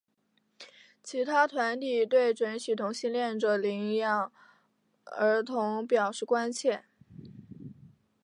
[1.03, 4.31] 其他团体对准许同性恋者领养
[5.05, 6.85] 儿童表示关切。